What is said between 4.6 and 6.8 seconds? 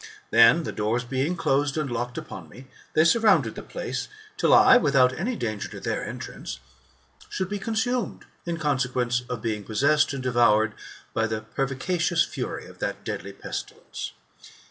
without any danger to their entrance,'